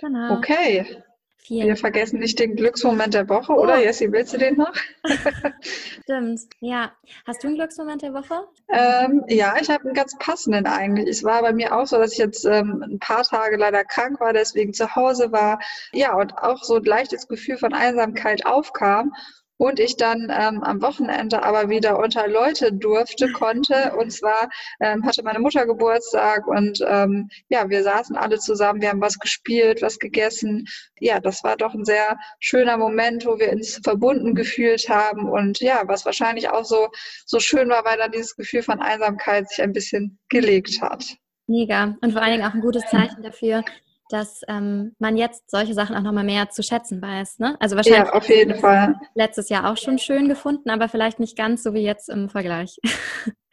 [0.00, 0.36] Genau.
[0.36, 1.02] Okay.
[1.46, 3.60] Vielen Wir vergessen nicht den Glücksmoment der Woche, oh.
[3.60, 4.72] oder Jessie, willst du den noch?
[6.02, 6.90] Stimmt, ja.
[7.26, 8.48] Hast du einen Glücksmoment der Woche?
[8.70, 11.06] Ähm, ja, ich habe einen ganz passenden eigentlich.
[11.06, 14.20] Es war bei mir auch so, dass ich jetzt ähm, ein paar Tage leider krank
[14.20, 15.58] war, deswegen zu Hause war.
[15.92, 19.12] Ja, und auch so ein leichtes Gefühl von Einsamkeit aufkam
[19.56, 23.94] und ich dann ähm, am Wochenende aber wieder unter Leute durfte, konnte.
[23.98, 24.48] Und zwar
[24.80, 29.18] ähm, hatte meine Mutter Geburtstag und ähm, ja, wir saßen alle zusammen, wir haben was
[29.18, 30.66] gespielt, was gegessen.
[30.98, 35.60] Ja, das war doch ein sehr schöner Moment, wo wir uns verbunden gefühlt haben und
[35.60, 36.88] ja, was wahrscheinlich auch so,
[37.26, 41.16] so schön war, weil dann dieses Gefühl von Einsamkeit sich ein bisschen gelegt hat.
[41.46, 41.96] Mega.
[42.00, 43.64] Und vor allen Dingen auch ein gutes Zeichen dafür,
[44.10, 47.38] dass ähm, man jetzt solche Sachen auch nochmal mehr zu schätzen weiß.
[47.38, 47.56] Ne?
[47.60, 48.94] Also wahrscheinlich ja, auf jeden Fall.
[49.14, 52.78] letztes Jahr auch schon schön gefunden, aber vielleicht nicht ganz so wie jetzt im Vergleich.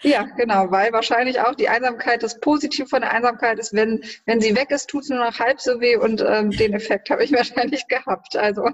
[0.04, 4.42] Ja, genau, weil wahrscheinlich auch die Einsamkeit, das Positive von der Einsamkeit ist, wenn, wenn
[4.42, 7.24] sie weg ist, tut es nur noch halb so weh und ähm, den Effekt habe
[7.24, 8.36] ich wahrscheinlich gehabt.
[8.36, 8.68] Also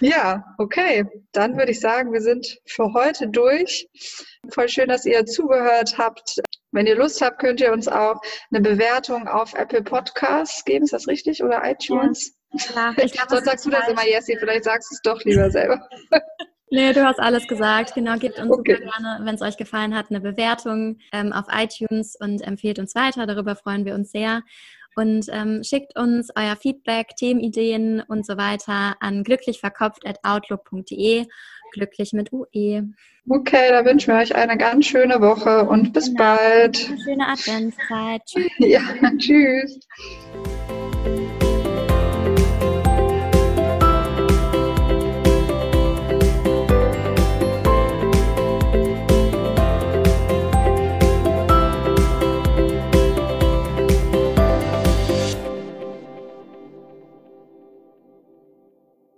[0.00, 1.04] ja, okay.
[1.32, 3.86] Dann würde ich sagen, wir sind für heute durch.
[4.48, 6.40] Voll schön, dass ihr zugehört habt.
[6.72, 8.20] Wenn ihr Lust habt, könnt ihr uns auch
[8.52, 10.84] eine Bewertung auf Apple Podcasts geben.
[10.84, 11.42] Ist das richtig?
[11.42, 12.36] Oder iTunes?
[12.74, 14.36] Ja, ich glaub, Sonst sagst du das immer, Jessie.
[14.38, 15.88] Vielleicht sagst du es doch lieber selber.
[16.72, 17.94] Nee, du hast alles gesagt.
[17.94, 18.76] Genau, gebt uns okay.
[18.76, 22.94] super gerne, wenn es euch gefallen hat, eine Bewertung ähm, auf iTunes und empfehlt uns
[22.94, 23.26] weiter.
[23.26, 24.42] Darüber freuen wir uns sehr.
[24.94, 31.26] Und ähm, schickt uns euer Feedback, Themenideen und so weiter an glücklichverkopft.outlook.de.
[31.72, 32.84] Glücklich mit UE.
[33.28, 36.36] Okay, da wünschen wir euch eine ganz schöne Woche und bis genau.
[36.36, 36.88] bald.
[36.88, 38.22] Eine schöne Adventszeit.
[38.26, 38.50] Tschüss.
[38.58, 38.80] Ja,
[39.18, 39.80] tschüss.